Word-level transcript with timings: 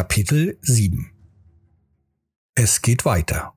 Kapitel 0.00 0.58
7 0.62 1.10
Es 2.54 2.80
geht 2.80 3.04
weiter. 3.04 3.52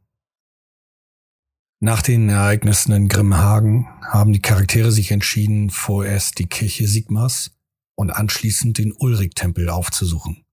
Nach 1.79 2.01
den 2.01 2.27
Ereignissen 2.27 2.91
in 2.91 3.07
Grimmhagen 3.07 3.87
haben 4.01 4.33
die 4.33 4.41
Charaktere 4.41 4.91
sich 4.91 5.11
entschieden, 5.11 5.69
vorerst 5.69 6.39
die 6.39 6.47
Kirche 6.47 6.85
Sigmas 6.85 7.57
und 7.95 8.11
anschließend 8.11 8.77
den 8.77 8.91
Ulrich-Tempel 8.91 9.69
aufzusuchen. 9.69 10.43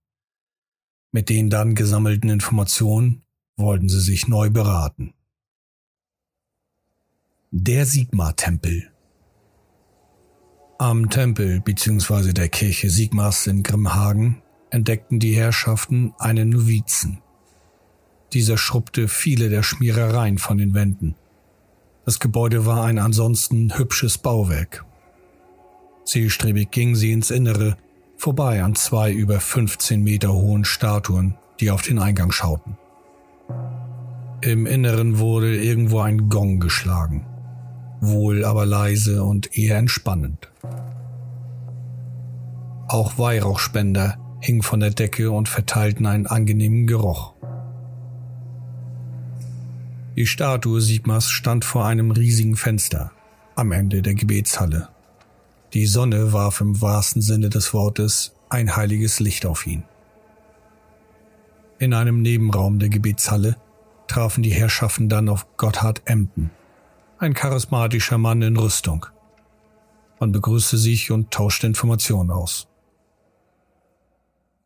Mit 1.11 1.27
den 1.27 1.49
dann 1.49 1.75
gesammelten 1.75 2.29
Informationen 2.29 3.23
wollten 3.57 3.89
sie 3.89 3.99
sich 3.99 4.29
neu 4.29 4.49
beraten. 4.49 5.13
Der 7.51 7.85
Sigma-Tempel 7.85 8.93
Am 10.79 11.09
Tempel 11.09 11.59
bzw. 11.59 12.31
der 12.31 12.47
Kirche 12.47 12.89
Sigmas 12.89 13.45
in 13.45 13.61
Grimmhagen 13.61 14.40
entdeckten 14.71 15.19
die 15.19 15.35
Herrschaften 15.35 16.13
einen 16.17 16.49
Novizen. 16.49 17.19
Dieser 18.33 18.57
schrubbte 18.57 19.07
viele 19.07 19.49
der 19.49 19.61
Schmierereien 19.61 20.37
von 20.37 20.57
den 20.57 20.73
Wänden. 20.73 21.15
Das 22.05 22.19
Gebäude 22.19 22.65
war 22.65 22.85
ein 22.85 22.97
ansonsten 22.97 23.77
hübsches 23.77 24.17
Bauwerk. 24.17 24.85
Zielstrebig 26.05 26.71
gingen 26.71 26.95
sie 26.95 27.11
ins 27.11 27.29
Innere, 27.29 27.77
vorbei 28.17 28.63
an 28.63 28.75
zwei 28.75 29.11
über 29.11 29.39
15 29.39 30.01
Meter 30.01 30.33
hohen 30.33 30.65
Statuen, 30.65 31.35
die 31.59 31.69
auf 31.69 31.81
den 31.81 31.99
Eingang 31.99 32.31
schauten. 32.31 32.77
Im 34.41 34.65
Inneren 34.65 35.19
wurde 35.19 35.61
irgendwo 35.61 35.99
ein 35.99 36.29
Gong 36.29 36.59
geschlagen, 36.59 37.25
wohl 37.99 38.43
aber 38.45 38.65
leise 38.65 39.23
und 39.23 39.55
eher 39.55 39.77
entspannend. 39.77 40.51
Auch 42.87 43.17
Weihrauchspender 43.19 44.17
hingen 44.41 44.63
von 44.63 44.79
der 44.79 44.89
Decke 44.89 45.31
und 45.31 45.47
verteilten 45.47 46.05
einen 46.05 46.27
angenehmen 46.27 46.87
Geruch. 46.87 47.33
Die 50.17 50.27
Statue 50.27 50.81
Sigmas 50.81 51.29
stand 51.29 51.63
vor 51.63 51.85
einem 51.85 52.11
riesigen 52.11 52.57
Fenster 52.57 53.11
am 53.55 53.71
Ende 53.71 54.01
der 54.01 54.15
Gebetshalle. 54.15 54.89
Die 55.73 55.85
Sonne 55.85 56.33
warf 56.33 56.59
im 56.59 56.81
wahrsten 56.81 57.21
Sinne 57.21 57.49
des 57.49 57.73
Wortes 57.73 58.33
ein 58.49 58.75
heiliges 58.75 59.19
Licht 59.19 59.45
auf 59.45 59.65
ihn. 59.65 59.83
In 61.79 61.93
einem 61.93 62.21
Nebenraum 62.21 62.79
der 62.79 62.89
Gebetshalle 62.89 63.55
trafen 64.07 64.43
die 64.43 64.53
Herrschaften 64.53 65.07
dann 65.07 65.29
auf 65.29 65.47
Gotthard 65.55 66.01
Emden, 66.05 66.51
ein 67.17 67.33
charismatischer 67.33 68.17
Mann 68.17 68.41
in 68.41 68.57
Rüstung. 68.57 69.05
Man 70.19 70.31
begrüßte 70.31 70.77
sich 70.77 71.11
und 71.11 71.31
tauschte 71.31 71.67
Informationen 71.67 72.31
aus. 72.31 72.70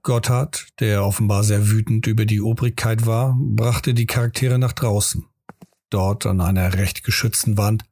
Gotthard, 0.06 0.67
der 0.80 1.03
offenbar 1.03 1.44
sehr 1.44 1.72
wütend 1.72 2.06
über 2.06 2.28
die 2.28 2.39
Obrigkeit 2.39 3.08
war, 3.08 3.36
brachte 3.39 3.95
die 3.95 4.06
Charaktere 4.06 4.59
nach 4.59 4.73
draußen. 4.73 5.25
Dort 5.89 6.28
an 6.28 6.42
einer 6.42 6.75
recht 6.75 7.03
geschützten 7.03 7.58
Wand 7.58 7.86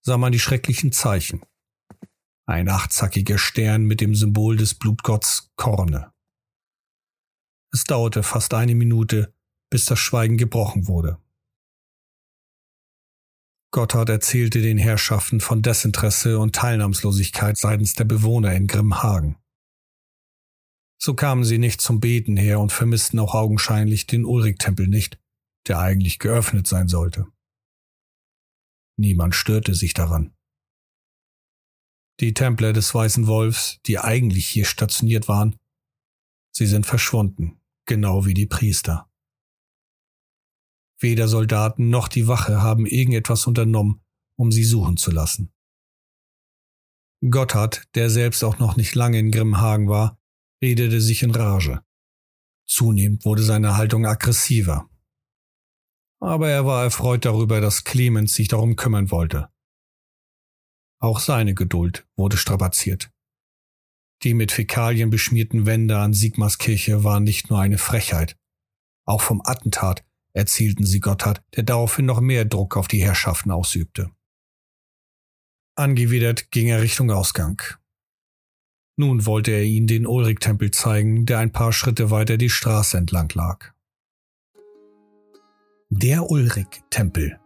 sah 0.00 0.16
man 0.16 0.32
die 0.32 0.38
schrecklichen 0.38 0.92
Zeichen. 0.92 1.42
Ein 2.46 2.70
achtzackiger 2.70 3.36
Stern 3.36 3.84
mit 3.84 4.00
dem 4.00 4.14
Symbol 4.14 4.56
des 4.56 4.76
Blutgotts 4.76 5.50
Korne. 5.56 6.10
Es 7.70 7.84
dauerte 7.84 8.22
fast 8.22 8.54
eine 8.54 8.74
Minute, 8.74 9.34
bis 9.68 9.84
das 9.84 9.98
Schweigen 9.98 10.38
gebrochen 10.38 10.88
wurde. 10.88 11.18
Gotthard 13.72 14.08
erzählte 14.08 14.62
den 14.62 14.78
Herrschaften 14.78 15.42
von 15.42 15.60
Desinteresse 15.60 16.38
und 16.38 16.54
Teilnahmslosigkeit 16.54 17.58
seitens 17.58 17.92
der 17.92 18.04
Bewohner 18.04 18.54
in 18.54 18.66
Grimmhagen. 18.66 19.36
So 21.00 21.14
kamen 21.14 21.44
sie 21.44 21.58
nicht 21.58 21.80
zum 21.80 22.00
Beten 22.00 22.36
her 22.36 22.58
und 22.60 22.72
vermissten 22.72 23.20
auch 23.20 23.34
augenscheinlich 23.34 24.06
den 24.06 24.24
Ulrich-Tempel 24.24 24.88
nicht, 24.88 25.18
der 25.66 25.78
eigentlich 25.78 26.18
geöffnet 26.18 26.66
sein 26.66 26.88
sollte. 26.88 27.26
Niemand 28.98 29.34
störte 29.34 29.74
sich 29.74 29.94
daran. 29.94 30.34
Die 32.20 32.34
Templer 32.34 32.72
des 32.72 32.92
Weißen 32.92 33.28
Wolfs, 33.28 33.78
die 33.86 34.00
eigentlich 34.00 34.48
hier 34.48 34.64
stationiert 34.64 35.28
waren, 35.28 35.56
sie 36.52 36.66
sind 36.66 36.84
verschwunden, 36.84 37.60
genau 37.86 38.26
wie 38.26 38.34
die 38.34 38.46
Priester. 38.46 39.08
Weder 41.00 41.28
Soldaten 41.28 41.90
noch 41.90 42.08
die 42.08 42.26
Wache 42.26 42.60
haben 42.60 42.86
irgendetwas 42.86 43.46
unternommen, 43.46 44.02
um 44.36 44.50
sie 44.50 44.64
suchen 44.64 44.96
zu 44.96 45.12
lassen. 45.12 45.52
Gotthard, 47.20 47.84
der 47.94 48.10
selbst 48.10 48.42
auch 48.42 48.58
noch 48.58 48.76
nicht 48.76 48.96
lange 48.96 49.20
in 49.20 49.30
Grimmhagen 49.30 49.88
war, 49.88 50.17
redete 50.62 51.00
sich 51.00 51.22
in 51.22 51.30
Rage. 51.30 51.82
Zunehmend 52.66 53.24
wurde 53.24 53.42
seine 53.42 53.76
Haltung 53.76 54.06
aggressiver. 54.06 54.88
Aber 56.20 56.48
er 56.48 56.66
war 56.66 56.84
erfreut 56.84 57.24
darüber, 57.24 57.60
dass 57.60 57.84
Clemens 57.84 58.34
sich 58.34 58.48
darum 58.48 58.76
kümmern 58.76 59.10
wollte. 59.10 59.48
Auch 61.00 61.20
seine 61.20 61.54
Geduld 61.54 62.06
wurde 62.16 62.36
strapaziert. 62.36 63.10
Die 64.24 64.34
mit 64.34 64.50
Fäkalien 64.50 65.10
beschmierten 65.10 65.64
Wände 65.64 65.98
an 65.98 66.12
Sigmas 66.12 66.58
Kirche 66.58 67.04
waren 67.04 67.22
nicht 67.22 67.50
nur 67.50 67.60
eine 67.60 67.78
Frechheit. 67.78 68.36
Auch 69.04 69.22
vom 69.22 69.40
Attentat 69.44 70.04
erzielten 70.32 70.84
sie 70.84 71.00
Gotthard, 71.00 71.42
der 71.54 71.62
daraufhin 71.62 72.06
noch 72.06 72.20
mehr 72.20 72.44
Druck 72.44 72.76
auf 72.76 72.88
die 72.88 73.02
Herrschaften 73.02 73.52
ausübte. 73.52 74.10
Angewidert 75.76 76.50
ging 76.50 76.66
er 76.66 76.82
Richtung 76.82 77.12
Ausgang. 77.12 77.62
Nun 79.00 79.26
wollte 79.26 79.52
er 79.52 79.62
ihnen 79.62 79.86
den 79.86 80.08
Ulrich-Tempel 80.08 80.72
zeigen, 80.72 81.24
der 81.24 81.38
ein 81.38 81.52
paar 81.52 81.72
Schritte 81.72 82.10
weiter 82.10 82.36
die 82.36 82.50
Straße 82.50 82.98
entlang 82.98 83.30
lag. 83.32 83.70
Der 85.88 86.28
Ulrich-Tempel. 86.28 87.38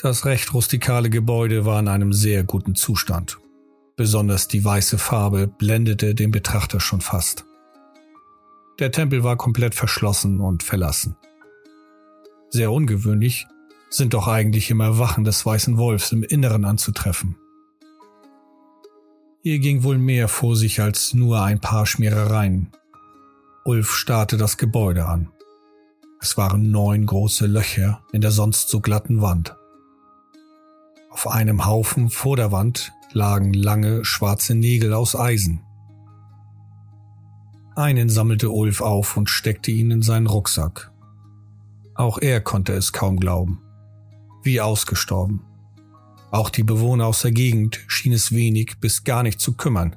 Das 0.00 0.24
recht 0.24 0.52
rustikale 0.52 1.10
Gebäude 1.10 1.64
war 1.64 1.78
in 1.78 1.86
einem 1.86 2.12
sehr 2.12 2.42
guten 2.42 2.74
Zustand. 2.74 3.38
Besonders 3.94 4.48
die 4.48 4.64
weiße 4.64 4.98
Farbe 4.98 5.46
blendete 5.46 6.16
den 6.16 6.32
Betrachter 6.32 6.80
schon 6.80 7.00
fast. 7.00 7.46
Der 8.80 8.90
Tempel 8.90 9.22
war 9.22 9.36
komplett 9.36 9.76
verschlossen 9.76 10.40
und 10.40 10.64
verlassen. 10.64 11.14
Sehr 12.50 12.72
ungewöhnlich 12.72 13.46
sind 13.90 14.12
doch 14.12 14.26
eigentlich 14.26 14.70
immer 14.72 14.98
Wachen 14.98 15.22
des 15.22 15.46
Weißen 15.46 15.78
Wolfs 15.78 16.10
im 16.10 16.24
Inneren 16.24 16.64
anzutreffen. 16.64 17.36
Hier 19.46 19.60
ging 19.60 19.84
wohl 19.84 19.96
mehr 19.96 20.26
vor 20.26 20.56
sich 20.56 20.80
als 20.80 21.14
nur 21.14 21.40
ein 21.40 21.60
paar 21.60 21.86
Schmierereien. 21.86 22.72
Ulf 23.64 23.92
starrte 23.92 24.36
das 24.36 24.56
Gebäude 24.56 25.06
an. 25.06 25.30
Es 26.20 26.36
waren 26.36 26.72
neun 26.72 27.06
große 27.06 27.46
Löcher 27.46 28.02
in 28.10 28.22
der 28.22 28.32
sonst 28.32 28.70
so 28.70 28.80
glatten 28.80 29.22
Wand. 29.22 29.54
Auf 31.10 31.28
einem 31.28 31.64
Haufen 31.64 32.10
vor 32.10 32.36
der 32.36 32.50
Wand 32.50 32.90
lagen 33.12 33.52
lange 33.52 34.04
schwarze 34.04 34.56
Nägel 34.56 34.92
aus 34.92 35.14
Eisen. 35.14 35.60
Einen 37.76 38.08
sammelte 38.08 38.50
Ulf 38.50 38.80
auf 38.80 39.16
und 39.16 39.30
steckte 39.30 39.70
ihn 39.70 39.92
in 39.92 40.02
seinen 40.02 40.26
Rucksack. 40.26 40.90
Auch 41.94 42.18
er 42.18 42.40
konnte 42.40 42.72
es 42.72 42.92
kaum 42.92 43.20
glauben. 43.20 43.62
Wie 44.42 44.60
ausgestorben. 44.60 45.44
Auch 46.30 46.50
die 46.50 46.64
Bewohner 46.64 47.06
aus 47.06 47.22
der 47.22 47.32
Gegend 47.32 47.80
schien 47.86 48.12
es 48.12 48.32
wenig 48.32 48.78
bis 48.80 49.04
gar 49.04 49.22
nicht 49.22 49.40
zu 49.40 49.54
kümmern. 49.54 49.96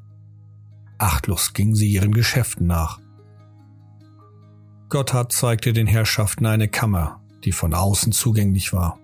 Achtlos 0.98 1.54
gingen 1.54 1.76
sie 1.76 1.90
ihren 1.90 2.14
Geschäften 2.14 2.68
nach. 2.68 3.00
Gotthard 4.90 5.32
zeigte 5.32 5.74
den 5.74 5.88
Herrschaften 5.88 6.46
eine 6.46 6.68
Kammer, 6.68 7.22
die 7.44 7.52
von 7.52 7.74
außen 7.74 8.12
zugänglich 8.12 8.74
war. 8.74 9.00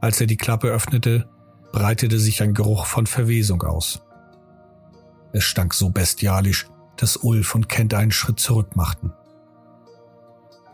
Als 0.00 0.20
er 0.20 0.26
die 0.26 0.36
Klappe 0.36 0.68
öffnete, 0.68 1.28
breitete 1.72 2.18
sich 2.18 2.42
ein 2.42 2.54
Geruch 2.54 2.86
von 2.86 3.06
Verwesung 3.06 3.62
aus. 3.62 4.02
Es 5.32 5.44
stank 5.44 5.74
so 5.74 5.90
bestialisch, 5.90 6.68
dass 6.96 7.16
Ulf 7.16 7.54
und 7.54 7.68
Kent 7.68 7.94
einen 7.94 8.12
Schritt 8.12 8.38
zurück 8.38 8.76
machten. 8.76 9.12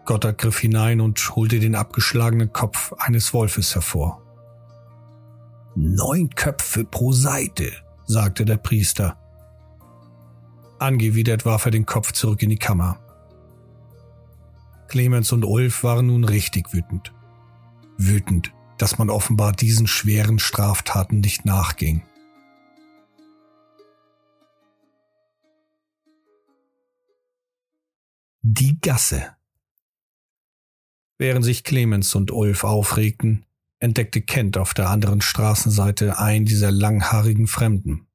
Gotthard 0.05 0.39
griff 0.39 0.59
hinein 0.59 1.01
und 1.01 1.35
holte 1.37 1.61
den 1.61 1.75
abgeschlagenen 1.75 2.53
Kopf 2.53 2.93
eines 2.99 3.33
Wolfes 3.33 3.75
hervor. 3.75 4.20
Neun 5.83 6.29
Köpfe 6.29 6.85
pro 6.85 7.13
Seite, 7.13 7.73
sagte 8.05 8.45
der 8.45 8.59
Priester. 8.59 9.17
Angewidert 10.79 11.47
warf 11.47 11.65
er 11.65 11.71
den 11.71 11.87
Kopf 11.87 12.13
zurück 12.13 12.43
in 12.43 12.51
die 12.51 12.59
Kammer. 12.59 13.01
Clemens 14.89 15.33
und 15.33 15.43
Ulf 15.43 15.83
waren 15.83 16.09
nun 16.09 16.25
richtig 16.25 16.75
wütend. 16.75 17.15
Wütend, 17.97 18.53
dass 18.77 18.99
man 18.99 19.09
offenbar 19.09 19.53
diesen 19.53 19.87
schweren 19.87 20.39
Straftaten 20.39 21.21
nicht 21.21 21.47
nachging. 21.47 22.03
Die 28.43 28.79
Gasse. 28.83 29.35
Während 31.17 31.47
sich 31.47 31.65
Clemens 31.65 32.15
und 32.15 32.33
Ulf 32.33 32.65
aufregten, 32.65 33.47
entdeckte 33.81 34.21
Kent 34.21 34.57
auf 34.57 34.75
der 34.75 34.89
anderen 34.89 35.21
Straßenseite 35.21 36.19
einen 36.19 36.45
dieser 36.45 36.71
langhaarigen 36.71 37.47
Fremden. 37.47 38.07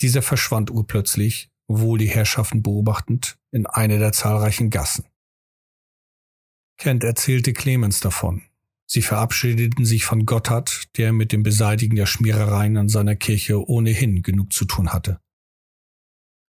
Dieser 0.00 0.22
verschwand 0.22 0.70
urplötzlich, 0.70 1.50
wohl 1.68 1.98
die 1.98 2.08
Herrschaften 2.08 2.62
beobachtend, 2.62 3.38
in 3.50 3.66
eine 3.66 3.98
der 3.98 4.12
zahlreichen 4.12 4.70
Gassen. 4.70 5.06
Kent 6.76 7.04
erzählte 7.04 7.52
Clemens 7.52 8.00
davon. 8.00 8.42
Sie 8.86 9.02
verabschiedeten 9.02 9.84
sich 9.84 10.04
von 10.04 10.24
Gotthard, 10.24 10.96
der 10.96 11.12
mit 11.12 11.32
dem 11.32 11.42
Beseitigen 11.42 11.96
der 11.96 12.06
Schmierereien 12.06 12.76
an 12.76 12.88
seiner 12.88 13.16
Kirche 13.16 13.68
ohnehin 13.68 14.22
genug 14.22 14.52
zu 14.52 14.64
tun 14.64 14.92
hatte. 14.92 15.20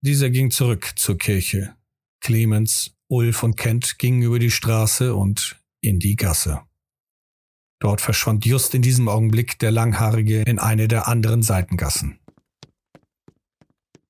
Dieser 0.01 0.30
ging 0.30 0.51
zurück 0.51 0.94
zur 0.96 1.18
Kirche. 1.18 1.75
Clemens, 2.22 2.96
Ulf 3.07 3.44
und 3.44 3.56
Kent 3.56 3.98
gingen 3.98 4.22
über 4.22 4.40
die 4.40 4.51
Straße 4.51 5.16
und 5.16 5.60
in 5.81 6.00
die 6.00 6.16
Gasse. 6.16 6.62
Dort 7.79 8.01
verschwand 8.01 8.45
just 8.45 8.75
in 8.75 8.81
diesem 8.81 9.07
Augenblick 9.07 9.57
der 9.59 9.71
Langhaarige 9.71 10.41
in 10.41 10.59
eine 10.59 10.87
der 10.87 11.07
anderen 11.07 11.41
Seitengassen. 11.41 12.19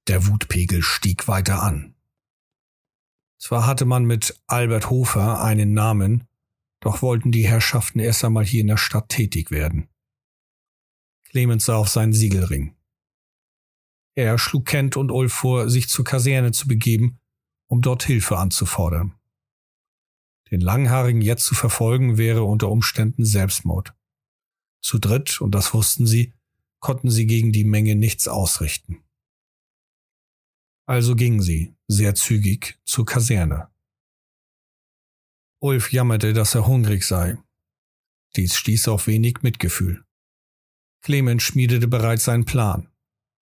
Der 0.08 0.26
Wutpegel 0.26 0.82
stieg 0.82 1.28
weiter 1.28 1.62
an. 1.62 1.96
Zwar 3.40 3.68
hatte 3.68 3.86
man 3.86 4.06
mit 4.06 4.42
Albert 4.48 4.90
Hofer 4.90 5.42
einen 5.44 5.74
Namen, 5.74 6.28
doch 6.82 7.02
wollten 7.04 7.32
die 7.32 7.48
Herrschaften 7.48 8.00
erst 8.00 8.26
einmal 8.26 8.44
hier 8.44 8.62
in 8.62 8.68
der 8.68 8.78
Stadt 8.78 9.10
tätig 9.10 9.52
werden. 9.52 9.88
Clemens 11.30 11.66
sah 11.66 11.76
auf 11.76 11.90
seinen 11.90 12.14
Siegelring. 12.14 12.76
Er 14.16 14.40
schlug 14.40 14.66
Kent 14.66 14.98
und 14.98 15.12
Ulf 15.12 15.32
vor, 15.32 15.70
sich 15.70 15.90
zur 15.90 16.04
Kaserne 16.04 16.52
zu 16.52 16.68
begeben, 16.68 17.20
um 17.68 17.82
dort 17.82 18.04
Hilfe 18.04 18.38
anzufordern. 18.38 19.19
Den 20.52 20.62
Langhaarigen 20.62 21.22
jetzt 21.22 21.46
zu 21.46 21.56
verfolgen 21.56 22.18
wäre 22.18 22.44
unter 22.44 22.70
Umständen 22.70 23.26
Selbstmord. 23.26 23.94
Zu 24.82 24.98
dritt, 24.98 25.42
und 25.42 25.52
das 25.52 25.74
wussten 25.74 26.08
sie, 26.08 26.34
konnten 26.80 27.12
sie 27.12 27.28
gegen 27.28 27.52
die 27.52 27.66
Menge 27.66 27.96
nichts 27.96 28.28
ausrichten. 28.28 29.04
Also 30.88 31.16
gingen 31.16 31.42
sie, 31.42 31.76
sehr 31.88 32.16
zügig, 32.16 32.80
zur 32.84 33.06
Kaserne. 33.06 33.70
Ulf 35.62 35.92
jammerte, 35.92 36.34
dass 36.34 36.56
er 36.56 36.66
hungrig 36.66 37.04
sei. 37.04 37.38
Dies 38.36 38.56
stieß 38.56 38.88
auf 38.88 39.08
wenig 39.08 39.42
Mitgefühl. 39.42 40.04
Clemens 41.02 41.44
schmiedete 41.44 41.88
bereits 41.88 42.26
seinen 42.26 42.46
Plan. 42.46 42.90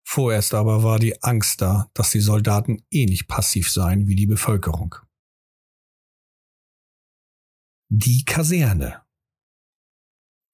Vorerst 0.04 0.54
aber 0.54 0.84
war 0.84 1.00
die 1.00 1.22
Angst 1.24 1.62
da, 1.62 1.90
dass 1.94 2.12
die 2.12 2.20
Soldaten 2.20 2.84
ähnlich 2.90 3.24
eh 3.24 3.28
passiv 3.28 3.70
seien 3.70 4.08
wie 4.08 4.16
die 4.16 4.28
Bevölkerung. 4.28 4.96
Die 7.90 8.26
Kaserne. 8.26 9.02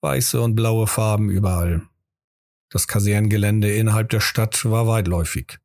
Weiße 0.01 0.39
und 0.39 0.53
blaue 0.53 0.85
Farben 0.85 1.31
überall. 1.31 1.81
Das 2.69 2.87
Kasernengelände 2.87 3.75
innerhalb 3.75 4.09
der 4.09 4.19
Stadt 4.19 4.65
war 4.65 4.85
weitläufig. 4.85 5.57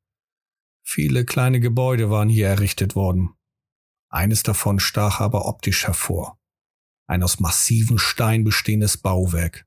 Viele 0.83 1.27
kleine 1.27 1.61
Gebäude 1.61 2.09
waren 2.09 2.31
hier 2.31 2.49
errichtet 2.49 2.95
worden. 2.95 3.35
Eines 4.09 4.43
davon 4.43 4.81
stach 4.81 5.21
aber 5.21 5.45
optisch 5.45 5.87
hervor. 5.87 6.41
Ein 7.07 7.23
aus 7.23 7.39
massivem 7.39 7.99
Stein 7.99 8.45
bestehendes 8.45 8.97
Bauwerk. 8.97 9.67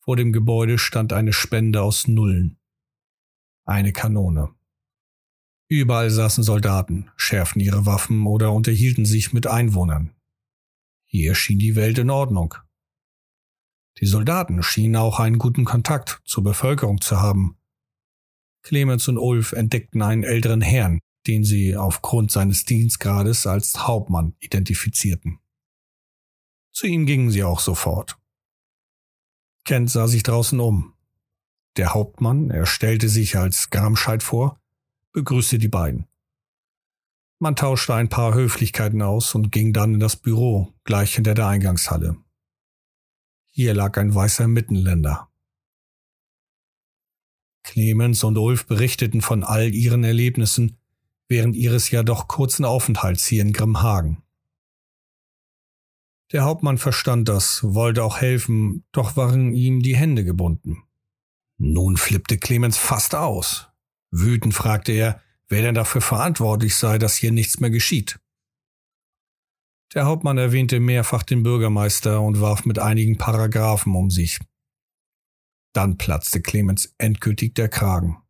Vor 0.00 0.16
dem 0.16 0.32
Gebäude 0.32 0.78
stand 0.78 1.12
eine 1.12 1.34
Spende 1.34 1.82
aus 1.82 2.08
Nullen. 2.08 2.58
Eine 3.66 3.92
Kanone. 3.92 4.54
Überall 5.68 6.08
saßen 6.08 6.42
Soldaten, 6.42 7.10
schärften 7.18 7.60
ihre 7.60 7.84
Waffen 7.84 8.26
oder 8.26 8.50
unterhielten 8.52 9.04
sich 9.04 9.34
mit 9.34 9.46
Einwohnern. 9.46 10.16
Hier 11.12 11.34
schien 11.34 11.58
die 11.58 11.76
Welt 11.76 11.98
in 11.98 12.10
Ordnung. 12.10 12.54
Die 14.00 14.06
Soldaten 14.06 14.62
schienen 14.62 14.96
auch 14.96 15.20
einen 15.20 15.38
guten 15.38 15.64
Kontakt 15.64 16.22
zur 16.24 16.42
Bevölkerung 16.42 17.00
zu 17.00 17.20
haben 17.20 17.58
Clemens 18.62 19.08
und 19.08 19.18
Ulf 19.18 19.52
entdeckten 19.52 20.02
einen 20.02 20.22
älteren 20.22 20.60
Herrn, 20.60 21.00
den 21.26 21.44
sie 21.44 21.76
aufgrund 21.76 22.30
seines 22.30 22.64
Dienstgrades 22.64 23.46
als 23.46 23.86
Hauptmann 23.86 24.34
identifizierten. 24.38 25.38
Zu 26.72 26.86
ihm 26.86 27.06
gingen 27.06 27.30
sie 27.30 27.44
auch 27.44 27.60
sofort. 27.60 28.18
Kent 29.64 29.90
sah 29.90 30.08
sich 30.08 30.22
draußen 30.22 30.58
um. 30.60 30.94
Der 31.76 31.94
Hauptmann, 31.94 32.50
er 32.50 32.66
stellte 32.66 33.08
sich 33.08 33.36
als 33.36 33.70
Gramscheid 33.70 34.22
vor, 34.22 34.60
begrüßte 35.12 35.58
die 35.58 35.68
beiden. 35.68 36.06
Man 37.42 37.56
tauschte 37.56 37.92
ein 37.94 38.08
paar 38.08 38.34
Höflichkeiten 38.34 39.02
aus 39.02 39.34
und 39.34 39.50
ging 39.50 39.72
dann 39.72 39.94
in 39.94 40.00
das 40.00 40.14
Büro, 40.14 40.72
gleich 40.84 41.16
hinter 41.16 41.34
der 41.34 41.48
Eingangshalle. 41.48 42.16
Hier 43.50 43.74
lag 43.74 43.98
ein 43.98 44.14
weißer 44.14 44.46
Mittenländer, 44.46 45.28
Clemens 47.64 48.22
und 48.22 48.38
Ulf 48.38 48.66
berichteten 48.66 49.22
von 49.22 49.42
all 49.42 49.74
ihren 49.74 50.04
Erlebnissen 50.04 50.78
während 51.28 51.56
ihres 51.56 51.90
ja 51.90 52.04
doch 52.04 52.28
kurzen 52.28 52.64
Aufenthalts 52.64 53.26
hier 53.26 53.42
in 53.42 53.52
Grimhagen. 53.52 54.22
Der 56.32 56.44
Hauptmann 56.44 56.78
verstand 56.78 57.28
das, 57.28 57.62
wollte 57.62 58.04
auch 58.04 58.20
helfen, 58.20 58.84
doch 58.92 59.16
waren 59.16 59.52
ihm 59.52 59.82
die 59.82 59.96
Hände 59.96 60.24
gebunden. 60.24 60.84
Nun 61.58 61.96
flippte 61.96 62.38
Clemens 62.38 62.76
fast 62.76 63.16
aus. 63.16 63.68
Wütend 64.12 64.54
fragte 64.54 64.92
er, 64.92 65.20
wer 65.52 65.60
denn 65.60 65.74
dafür 65.74 66.00
verantwortlich 66.00 66.74
sei, 66.76 66.96
dass 66.96 67.14
hier 67.14 67.30
nichts 67.30 67.60
mehr 67.60 67.68
geschieht. 67.68 68.18
Der 69.92 70.06
Hauptmann 70.06 70.38
erwähnte 70.38 70.80
mehrfach 70.80 71.22
den 71.22 71.42
Bürgermeister 71.42 72.22
und 72.22 72.40
warf 72.40 72.64
mit 72.64 72.78
einigen 72.78 73.18
Paragraphen 73.18 73.94
um 73.94 74.10
sich. 74.10 74.40
Dann 75.74 75.98
platzte 75.98 76.40
Clemens 76.40 76.94
endgültig 76.96 77.54
der 77.54 77.68
Kragen. 77.68 78.22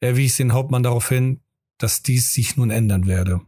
Er 0.00 0.18
wies 0.18 0.36
den 0.36 0.52
Hauptmann 0.52 0.82
darauf 0.82 1.08
hin, 1.08 1.40
dass 1.78 2.02
dies 2.02 2.34
sich 2.34 2.58
nun 2.58 2.70
ändern 2.70 3.06
werde. 3.06 3.40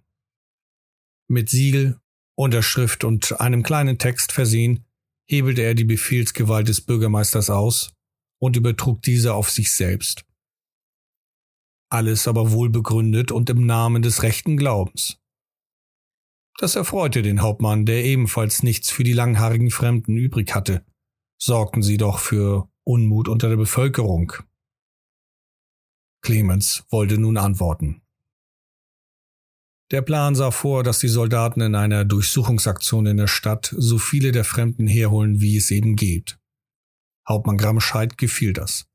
Mit 1.29 1.51
Siegel, 1.51 2.01
Unterschrift 2.35 3.05
und 3.05 3.41
einem 3.43 3.63
kleinen 3.63 3.99
Text 3.99 4.33
versehen, 4.33 4.87
hebelte 5.29 5.61
er 5.61 5.75
die 5.75 5.85
Befehlsgewalt 5.85 6.69
des 6.69 6.81
Bürgermeisters 6.81 7.51
aus 7.51 7.93
und 8.39 8.57
übertrug 8.57 9.03
diese 9.03 9.35
auf 9.35 9.51
sich 9.51 9.71
selbst. 9.71 10.26
Alles 11.89 12.27
aber 12.27 12.53
wohl 12.53 12.71
begründet 12.71 13.33
und 13.33 13.49
im 13.51 13.65
Namen 13.67 14.03
des 14.03 14.23
rechten 14.23 14.57
Glaubens. 14.57 15.19
Das 16.59 16.75
erfreute 16.75 17.23
den 17.23 17.43
Hauptmann, 17.43 17.87
der 17.87 18.05
ebenfalls 18.05 18.63
nichts 18.63 18.91
für 18.91 19.05
die 19.05 19.13
langhaarigen 19.13 19.71
Fremden 19.71 20.17
übrig 20.17 20.55
hatte 20.55 20.85
sorgten 21.39 21.83
sie 21.83 21.97
doch 21.97 22.19
für 22.19 22.69
Unmut 22.85 23.29
unter 23.29 23.49
der 23.49 23.57
Bevölkerung. 23.57 24.33
Clemens 26.23 26.85
wollte 26.91 27.19
nun 27.19 27.37
antworten. 27.37 28.03
Der 29.93 30.03
Plan 30.03 30.35
sah 30.35 30.51
vor, 30.51 30.83
dass 30.83 30.99
die 30.99 31.09
Soldaten 31.09 31.61
in 31.61 31.77
einer 31.77 32.05
Durchsuchungsaktion 32.05 33.07
in 33.07 33.19
der 33.19 33.29
Stadt 33.29 33.73
so 33.77 33.99
viele 33.99 34.33
der 34.33 34.45
Fremden 34.45 34.89
herholen, 34.89 35.41
wie 35.41 35.57
es 35.57 35.71
eben 35.71 35.95
geht. 35.95 36.39
Hauptmann 37.29 37.57
Gramscheid 37.57 38.19
gefiel 38.19 38.53
das. 38.53 38.89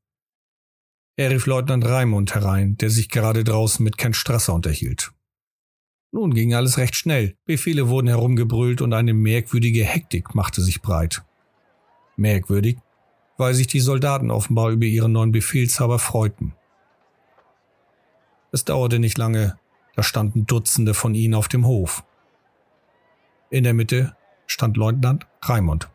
Er 1.16 1.30
rief 1.30 1.46
Leutnant 1.46 1.84
Raimund 1.84 2.34
herein, 2.34 2.76
der 2.78 2.88
sich 2.88 3.10
gerade 3.10 3.44
draußen 3.44 3.84
mit 3.84 3.98
Ken 3.98 4.14
Strasser 4.14 4.54
unterhielt. 4.54 5.12
Nun 6.10 6.32
ging 6.34 6.54
alles 6.54 6.78
recht 6.78 6.96
schnell, 6.96 7.36
Befehle 7.44 7.88
wurden 7.88 8.08
herumgebrüllt 8.08 8.80
und 8.80 8.92
eine 8.92 9.12
merkwürdige 9.12 9.84
Hektik 9.84 10.34
machte 10.34 10.62
sich 10.62 10.80
breit. 10.80 11.22
Merkwürdig, 12.16 12.78
weil 13.36 13.54
sich 13.54 13.66
die 13.66 13.80
Soldaten 13.80 14.30
offenbar 14.30 14.70
über 14.70 14.86
ihren 14.86 15.12
neuen 15.12 15.32
Befehlshaber 15.32 15.98
freuten. 15.98 16.54
Es 18.50 18.64
dauerte 18.64 18.98
nicht 18.98 19.18
lange, 19.18 19.58
da 19.94 20.02
standen 20.02 20.46
Dutzende 20.46 20.94
von 20.94 21.14
ihnen 21.14 21.34
auf 21.34 21.48
dem 21.48 21.66
Hof. 21.66 22.04
In 23.50 23.64
der 23.64 23.74
Mitte 23.74 24.16
stand 24.46 24.78
Leutnant 24.78 25.26
Raimund. 25.42 25.91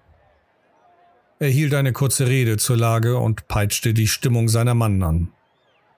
Er 1.39 1.49
hielt 1.49 1.75
eine 1.75 1.93
kurze 1.93 2.27
Rede 2.27 2.57
zur 2.57 2.77
Lage 2.77 3.19
und 3.19 3.47
peitschte 3.47 3.93
die 3.93 4.07
Stimmung 4.07 4.49
seiner 4.49 4.73
Mannen 4.73 5.03
an. 5.03 5.31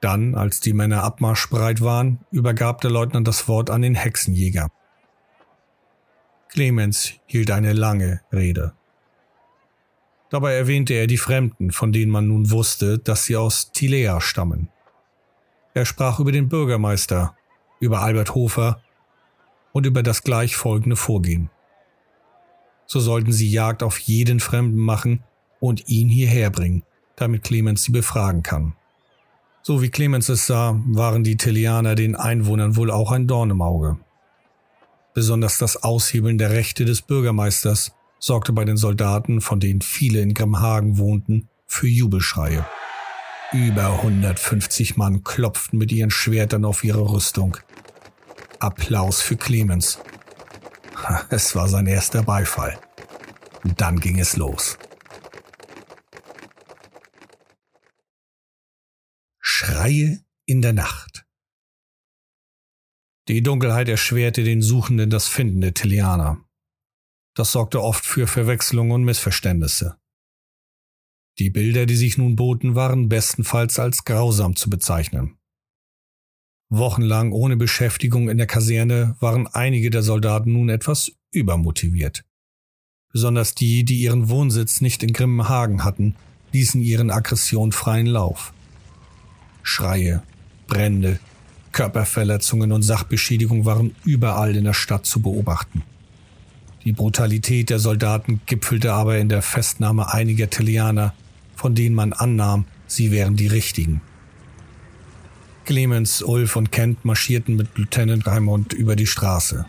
Dann, 0.02 0.36
als 0.36 0.60
die 0.60 0.74
Männer 0.74 1.04
abmarschbereit 1.04 1.80
waren, 1.80 2.20
übergab 2.32 2.82
der 2.82 2.92
Leutnant 2.92 3.26
das 3.26 3.48
Wort 3.48 3.70
an 3.70 3.82
den 3.82 3.96
Hexenjäger. 3.96 4.70
Clemens 6.50 7.14
hielt 7.26 7.52
eine 7.52 7.72
lange 7.72 8.22
Rede. 8.34 8.74
Dabei 10.30 10.56
erwähnte 10.56 10.94
er 10.94 11.08
die 11.08 11.18
Fremden, 11.18 11.72
von 11.72 11.94
denen 11.94 12.12
man 12.12 12.28
nun 12.28 12.52
wusste, 12.52 13.00
dass 13.00 13.24
sie 13.24 13.38
aus 13.38 13.72
Tilea 13.72 14.20
stammen. 14.20 14.68
Er 15.74 15.86
sprach 15.86 16.20
über 16.20 16.34
den 16.34 16.50
Bürgermeister, 16.50 17.36
über 17.80 18.02
Albert 18.02 18.36
Hofer 18.36 18.82
und 19.72 19.86
über 19.86 20.04
das 20.04 20.24
gleich 20.24 20.58
folgende 20.58 20.98
Vorgehen. 20.98 21.50
So 22.86 23.00
sollten 23.00 23.32
sie 23.32 23.50
Jagd 23.50 23.84
auf 23.84 24.00
jeden 24.00 24.40
Fremden 24.40 24.80
machen 24.80 25.24
und 25.60 25.88
ihn 25.88 26.10
hierher 26.10 26.50
bringen, 26.50 26.84
damit 27.16 27.44
Clemens 27.44 27.84
sie 27.84 27.92
befragen 27.92 28.44
kann. 28.44 28.74
So 29.62 29.82
wie 29.82 29.90
Clemens 29.90 30.30
es 30.30 30.48
sah, 30.48 30.80
waren 30.86 31.24
die 31.24 31.38
Tilianer 31.38 31.96
den 31.96 32.16
Einwohnern 32.16 32.76
wohl 32.76 32.92
auch 32.92 33.12
ein 33.12 33.28
Dorn 33.28 33.50
im 33.50 33.62
Auge. 33.62 33.98
Besonders 35.14 35.58
das 35.58 35.84
Aushebeln 35.84 36.38
der 36.38 36.52
Rechte 36.52 36.86
des 36.86 37.02
Bürgermeisters 37.02 37.92
sorgte 38.20 38.54
bei 38.54 38.66
den 38.66 38.78
Soldaten, 38.78 39.42
von 39.42 39.60
denen 39.60 39.82
viele 39.82 40.22
in 40.22 40.34
Grimhagen 40.34 40.98
wohnten, 40.98 41.50
für 41.68 41.88
Jubelschreie. 41.88 42.66
Über 43.52 43.94
150 43.94 44.98
Mann 44.98 45.24
klopften 45.24 45.80
mit 45.80 45.92
ihren 45.92 46.12
Schwertern 46.12 46.66
auf 46.66 46.84
ihre 46.84 47.02
Rüstung. 47.02 47.58
Applaus 48.60 49.22
für 49.22 49.38
Clemens. 49.38 50.00
Es 51.30 51.56
war 51.56 51.68
sein 51.68 51.88
erster 51.88 52.24
Beifall. 52.24 52.78
Dann 53.78 54.00
ging 54.00 54.20
es 54.20 54.36
los. 54.36 54.78
Schreie 59.62 60.24
in 60.46 60.62
der 60.62 60.72
Nacht. 60.72 61.26
Die 63.28 63.44
Dunkelheit 63.44 63.90
erschwerte 63.90 64.46
den 64.46 64.62
Suchenden 64.62 65.10
das 65.10 65.28
Finden 65.28 65.60
der 65.60 65.74
Tilianer. 65.74 66.46
Das 67.36 67.52
sorgte 67.52 67.84
oft 67.84 68.06
für 68.06 68.26
Verwechslungen 68.26 68.94
und 68.94 69.04
Missverständnisse. 69.04 69.98
Die 71.40 71.50
Bilder, 71.50 71.86
die 71.86 71.98
sich 71.98 72.18
nun 72.18 72.38
boten, 72.38 72.76
waren 72.76 73.10
bestenfalls 73.10 73.80
als 73.80 74.06
grausam 74.06 74.56
zu 74.56 74.70
bezeichnen. 74.70 75.38
Wochenlang 76.70 77.34
ohne 77.34 77.58
Beschäftigung 77.58 78.30
in 78.30 78.38
der 78.38 78.48
Kaserne 78.48 79.18
waren 79.20 79.46
einige 79.48 79.90
der 79.90 80.04
Soldaten 80.04 80.54
nun 80.54 80.70
etwas 80.70 81.12
übermotiviert. 81.32 82.24
Besonders 83.12 83.56
die, 83.56 83.84
die 83.84 84.00
ihren 84.00 84.30
Wohnsitz 84.30 84.80
nicht 84.80 85.04
in 85.04 85.12
Grimmenhagen 85.12 85.84
hatten, 85.84 86.16
ließen 86.54 86.80
ihren 86.80 87.12
Aggressionen 87.12 87.74
freien 87.74 88.08
Lauf. 88.08 88.54
Schreie, 89.70 90.24
Brände, 90.68 91.20
Körperverletzungen 91.72 92.72
und 92.72 92.82
Sachbeschädigung 92.82 93.66
waren 93.66 93.96
überall 94.04 94.56
in 94.56 94.64
der 94.64 94.74
Stadt 94.74 95.06
zu 95.06 95.22
beobachten. 95.22 95.84
Die 96.86 96.92
Brutalität 96.92 97.70
der 97.70 97.78
Soldaten 97.78 98.42
gipfelte 98.48 98.94
aber 98.94 99.20
in 99.20 99.30
der 99.30 99.44
Festnahme 99.44 100.12
einiger 100.12 100.50
Telianer, 100.50 101.14
von 101.56 101.76
denen 101.76 101.94
man 101.94 102.14
annahm, 102.14 102.66
sie 102.88 103.12
wären 103.12 103.36
die 103.36 103.46
richtigen. 103.46 104.02
Clemens, 105.66 106.24
Ulf 106.24 106.56
und 106.56 106.72
Kent 106.72 107.06
marschierten 107.06 107.56
mit 107.56 107.78
Lieutenant 107.78 108.26
Raimond 108.26 108.74
über 108.74 108.96
die 108.96 109.06
Straße. 109.06 109.68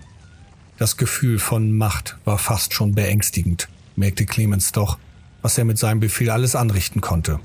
Das 0.79 0.97
Gefühl 0.97 1.39
von 1.39 1.77
Macht 1.77 2.17
war 2.25 2.39
fast 2.39 2.73
schon 2.73 2.95
beängstigend, 2.95 3.69
merkte 3.97 4.25
Clemens 4.25 4.73
doch, 4.73 4.99
was 5.43 5.59
er 5.59 5.67
mit 5.67 5.77
seinem 5.79 6.01
Befehl 6.01 6.31
alles 6.31 6.57
anrichten 6.57 7.03
konnte. 7.03 7.39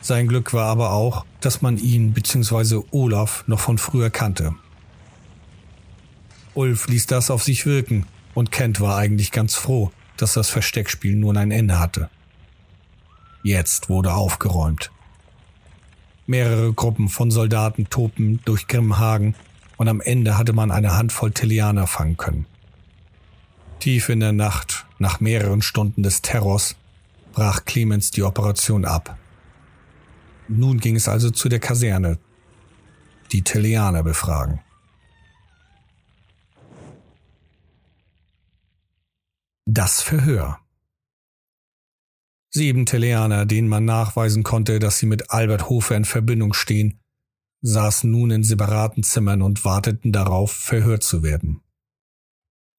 Sein 0.00 0.28
Glück 0.28 0.52
war 0.52 0.66
aber 0.66 0.92
auch, 0.92 1.24
dass 1.40 1.62
man 1.62 1.76
ihn 1.76 2.12
bzw. 2.12 2.82
Olaf 2.90 3.44
noch 3.46 3.60
von 3.60 3.78
früher 3.78 4.10
kannte. 4.10 4.54
Ulf 6.54 6.88
ließ 6.88 7.06
das 7.06 7.30
auf 7.30 7.42
sich 7.42 7.66
wirken 7.66 8.06
und 8.34 8.50
Kent 8.52 8.80
war 8.80 8.96
eigentlich 8.96 9.32
ganz 9.32 9.54
froh, 9.54 9.92
dass 10.16 10.34
das 10.34 10.50
Versteckspiel 10.50 11.14
nun 11.14 11.36
ein 11.36 11.50
Ende 11.50 11.78
hatte. 11.78 12.10
Jetzt 13.42 13.88
wurde 13.88 14.14
aufgeräumt. 14.14 14.90
Mehrere 16.26 16.72
Gruppen 16.72 17.08
von 17.08 17.30
Soldaten 17.30 17.88
tobten 17.88 18.40
durch 18.44 18.66
Grimhagen 18.66 19.34
und 19.76 19.88
am 19.88 20.00
Ende 20.00 20.36
hatte 20.36 20.52
man 20.52 20.70
eine 20.70 20.96
Handvoll 20.96 21.30
Telianer 21.30 21.86
fangen 21.86 22.16
können. 22.16 22.46
Tief 23.78 24.08
in 24.08 24.20
der 24.20 24.32
Nacht, 24.32 24.86
nach 24.98 25.20
mehreren 25.20 25.62
Stunden 25.62 26.02
des 26.02 26.20
Terrors, 26.20 26.74
brach 27.32 27.64
Clemens 27.64 28.10
die 28.10 28.24
Operation 28.24 28.84
ab. 28.84 29.16
Nun 30.48 30.78
ging 30.80 30.96
es 30.96 31.08
also 31.08 31.30
zu 31.30 31.48
der 31.48 31.60
Kaserne. 31.60 32.18
Die 33.32 33.42
Telianer 33.42 34.02
befragen. 34.02 34.60
Das 39.66 40.00
Verhör. 40.00 40.60
Sieben 42.50 42.86
Teleaner, 42.86 43.44
denen 43.44 43.68
man 43.68 43.84
nachweisen 43.84 44.42
konnte, 44.42 44.78
dass 44.78 44.98
sie 44.98 45.04
mit 45.04 45.30
Albert 45.30 45.68
Hofer 45.68 45.96
in 45.96 46.06
Verbindung 46.06 46.54
stehen, 46.54 47.00
saßen 47.60 48.10
nun 48.10 48.30
in 48.30 48.42
separaten 48.42 49.02
Zimmern 49.02 49.42
und 49.42 49.66
warteten 49.66 50.12
darauf, 50.12 50.52
verhört 50.52 51.02
zu 51.02 51.22
werden. 51.22 51.60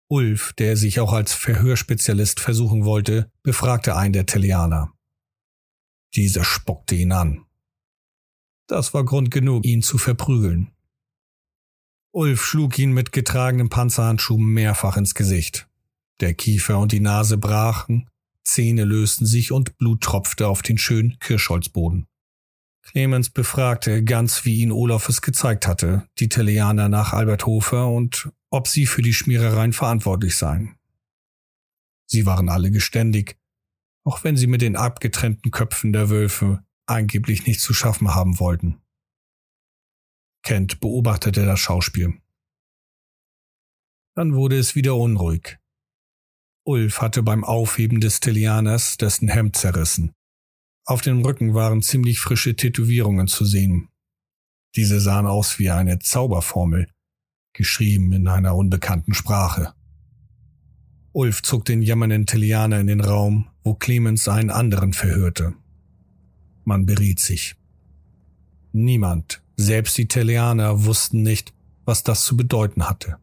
Ulf, 0.08 0.54
der 0.54 0.76
sich 0.76 1.00
auch 1.00 1.14
als 1.14 1.34
Verhörspezialist 1.34 2.40
versuchen 2.40 2.84
wollte, 2.84 3.32
befragte 3.44 3.96
einen 3.96 4.14
der 4.14 4.26
Teleaner. 4.26 4.92
Dieser 6.16 6.44
spuckte 6.44 6.96
ihn 6.96 7.12
an. 7.12 7.46
Das 8.70 8.94
war 8.94 9.04
Grund 9.04 9.32
genug, 9.32 9.66
ihn 9.66 9.82
zu 9.82 9.98
verprügeln. 9.98 10.70
Ulf 12.12 12.46
schlug 12.46 12.78
ihn 12.78 12.92
mit 12.92 13.12
getragenem 13.12 13.70
Panzerhandschuh 13.70 14.38
mehrfach 14.38 14.96
ins 14.96 15.16
Gesicht. 15.16 15.68
Der 16.20 16.36
Kiefer 16.36 16.78
und 16.78 16.92
die 16.92 17.00
Nase 17.00 17.40
brachen, 17.40 18.08
Zähne 18.44 18.84
lösten 18.84 19.26
sich 19.26 19.52
und 19.52 19.78
Blut 19.78 20.02
tropfte 20.02 20.48
auf 20.48 20.62
den 20.62 20.78
schönen 20.78 21.18
Kirschholzboden. 21.18 22.06
Clemens 22.84 23.32
befragte, 23.32 24.04
ganz 24.04 24.46
wie 24.46 24.60
ihn 24.60 24.72
Olaf 24.72 25.10
es 25.10 25.22
gezeigt 25.22 25.66
hatte, 25.66 26.08
die 26.20 26.30
Teleaner 26.30 26.90
nach 26.90 27.14
Albert 27.14 27.48
Hofer 27.48 27.88
und 27.88 28.32
ob 28.52 28.68
sie 28.68 28.86
für 28.86 29.02
die 29.02 29.14
Schmierereien 29.14 29.74
verantwortlich 29.74 30.38
seien. 30.38 30.76
Sie 32.06 32.28
waren 32.28 32.50
alle 32.50 32.70
geständig, 32.70 33.36
auch 34.04 34.24
wenn 34.24 34.38
sie 34.38 34.48
mit 34.48 34.62
den 34.62 34.76
abgetrennten 34.76 35.50
Köpfen 35.50 35.92
der 35.92 36.12
Wölfe 36.12 36.64
angeblich 36.90 37.46
nichts 37.46 37.64
zu 37.64 37.74
schaffen 37.74 38.14
haben 38.14 38.40
wollten. 38.40 38.82
Kent 40.44 40.80
beobachtete 40.80 41.46
das 41.46 41.60
Schauspiel. 41.60 42.20
Dann 44.16 44.34
wurde 44.34 44.58
es 44.58 44.76
wieder 44.76 44.96
unruhig. 44.96 45.60
Ulf 46.66 47.02
hatte 47.02 47.24
beim 47.24 47.44
Aufheben 47.44 48.00
des 48.00 48.20
Telianers 48.20 48.98
dessen 48.98 49.28
Hemd 49.28 49.56
zerrissen. 49.56 50.14
Auf 50.86 51.02
dem 51.02 51.24
Rücken 51.24 51.54
waren 51.54 51.82
ziemlich 51.82 52.20
frische 52.20 52.56
Tätowierungen 52.56 53.28
zu 53.28 53.46
sehen. 53.46 53.90
Diese 54.76 55.00
sahen 55.00 55.26
aus 55.26 55.60
wie 55.60 55.70
eine 55.70 56.00
Zauberformel, 56.00 56.90
geschrieben 57.54 58.12
in 58.14 58.28
einer 58.28 58.56
unbekannten 58.56 59.14
Sprache. 59.14 59.74
Ulf 61.12 61.42
zog 61.42 61.66
den 61.66 61.82
jammernden 61.82 62.26
Telianer 62.26 62.80
in 62.80 62.88
den 62.88 63.02
Raum, 63.02 63.50
wo 63.64 63.74
Clemens 63.74 64.28
einen 64.28 64.52
anderen 64.52 64.94
verhörte. 64.94 65.56
Man 66.70 66.86
beriet 66.86 67.20
sich. 67.20 67.56
Niemand, 68.74 69.42
selbst 69.58 69.98
die 69.98 70.08
Telianer, 70.08 70.86
wussten 70.86 71.24
nicht, 71.24 71.52
was 71.84 72.04
das 72.04 72.22
zu 72.22 72.38
bedeuten 72.38 72.88
hatte. 72.88 73.18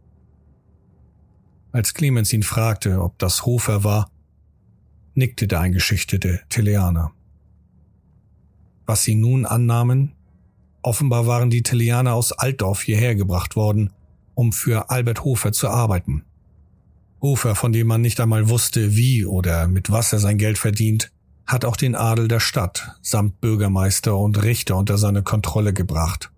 Als 1.70 1.94
Clemens 1.94 2.32
ihn 2.32 2.42
fragte, 2.42 3.00
ob 3.00 3.16
das 3.20 3.46
Hofer 3.46 3.84
war, 3.84 4.10
nickte 5.14 5.46
der 5.46 5.60
eingeschichtete 5.60 6.40
Teleaner. 6.48 7.12
Was 8.84 9.04
sie 9.04 9.14
nun 9.14 9.46
annahmen? 9.46 10.16
Offenbar 10.82 11.28
waren 11.28 11.48
die 11.48 11.62
Teleaner 11.62 12.14
aus 12.14 12.32
Altdorf 12.32 12.82
hierher 12.82 13.14
gebracht 13.14 13.54
worden, 13.54 13.92
um 14.34 14.52
für 14.52 14.90
Albert 14.90 15.22
Hofer 15.22 15.52
zu 15.52 15.68
arbeiten. 15.68 16.24
Hofer, 17.22 17.54
von 17.54 17.72
dem 17.72 17.86
man 17.86 18.00
nicht 18.00 18.18
einmal 18.18 18.48
wusste, 18.48 18.96
wie 18.96 19.24
oder 19.24 19.68
mit 19.68 19.92
was 19.92 20.12
er 20.12 20.18
sein 20.18 20.36
Geld 20.36 20.58
verdient, 20.58 21.12
hat 21.46 21.64
auch 21.64 21.76
den 21.76 21.94
Adel 21.94 22.28
der 22.28 22.40
Stadt 22.40 22.96
samt 23.02 23.40
Bürgermeister 23.40 24.16
und 24.16 24.42
Richter 24.42 24.76
unter 24.76 24.98
seine 24.98 25.22
Kontrolle 25.22 25.72
gebracht. 25.72 26.30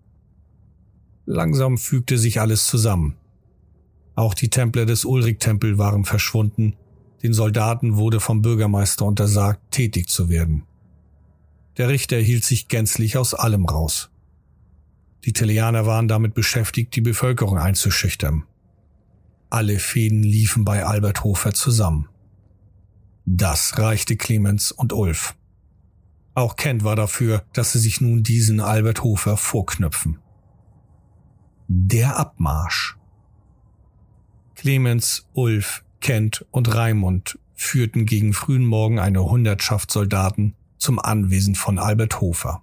Langsam 1.25 1.79
fügte 1.79 2.19
sich 2.19 2.41
alles 2.41 2.67
zusammen. 2.67 3.17
Auch 4.15 4.35
die 4.35 4.51
Templer 4.51 4.85
des 4.85 5.05
Ulrich-Tempel 5.05 5.79
waren 5.79 6.05
verschwunden. 6.05 6.75
Den 7.23 7.33
Soldaten 7.33 7.97
wurde 7.97 8.21
vom 8.21 8.43
Bürgermeister 8.43 9.05
untersagt, 9.05 9.61
tätig 9.71 10.09
zu 10.09 10.29
werden. 10.29 10.65
Der 11.77 11.89
Richter 11.89 12.19
hielt 12.19 12.45
sich 12.45 12.69
gänzlich 12.69 13.17
aus 13.17 13.35
allem 13.35 13.65
raus. 13.65 14.11
Die 15.25 15.33
Telianer 15.33 15.87
waren 15.87 16.09
damit 16.09 16.35
beschäftigt, 16.35 16.95
die 16.97 17.01
Bevölkerung 17.01 17.59
einzuschüchtern. 17.59 18.45
Alle 19.51 19.79
Fäden 19.79 20.23
liefen 20.23 20.65
bei 20.65 20.85
Albert 20.85 21.25
Hofer 21.25 21.55
zusammen. 21.55 22.09
Das 23.31 23.77
reichte 23.77 24.17
Clemens 24.17 24.73
und 24.73 24.95
Ulf. 24.95 25.35
Auch 26.35 26.57
Kent 26.57 26.83
war 26.83 26.97
dafür, 26.97 27.45
dass 27.53 27.73
sie 27.73 27.79
sich 27.79 28.01
nun 28.01 28.23
diesen 28.23 28.59
Albert 28.59 29.03
Hofer 29.03 29.37
vorknüpfen. 29.37 30.19
Der 31.69 32.17
Abmarsch. 32.17 32.97
Clemens, 34.55 35.27
Ulf, 35.35 35.85
Kent 36.01 36.47
und 36.51 36.75
Raimund 36.75 37.39
führten 37.55 38.07
gegen 38.07 38.33
frühen 38.33 38.65
Morgen 38.65 38.99
eine 38.99 39.23
Hundertschaft 39.23 39.91
Soldaten 39.91 40.55
zum 40.79 40.99
Anwesen 40.99 41.55
von 41.55 41.79
Albert 41.79 42.23
Hofer. 42.23 42.63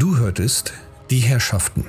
Du 0.00 0.16
hörtest 0.16 0.72
Die 1.10 1.18
Herrschaften. 1.18 1.84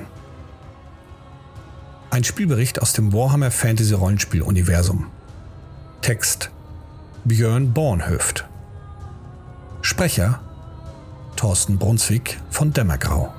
Ein 2.10 2.24
Spielbericht 2.24 2.82
aus 2.82 2.92
dem 2.92 3.10
Warhammer 3.14 3.50
Fantasy 3.50 3.94
Rollenspiel 3.94 4.42
Universum. 4.42 5.06
Text 6.02 6.50
Björn 7.24 7.72
Bornhöft. 7.72 8.46
Sprecher 9.80 10.42
Thorsten 11.36 11.78
Brunswick 11.78 12.38
von 12.50 12.74
Dämmergrau. 12.74 13.32